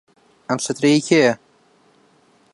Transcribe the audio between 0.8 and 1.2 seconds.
هی